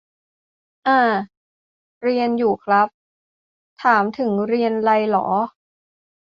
[0.87, 0.99] อ่า
[2.03, 2.87] เรียนอยู่ครับ
[3.81, 5.27] ถามถึงเรียนไรเหรอ?